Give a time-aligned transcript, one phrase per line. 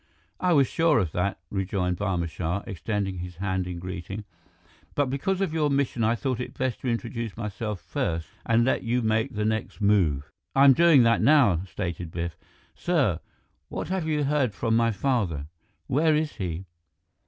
[0.39, 4.23] "I was sure of that," rejoined Barma Shah, extending his hand in greeting,
[4.95, 8.81] "but because of your mission I thought it best to introduce myself first and let
[8.81, 12.35] you make the next move." "I'm doing that now," stated Biff.
[12.73, 13.19] "Sir
[13.69, 15.45] what have you heard from my father?
[15.85, 16.65] Where is he?"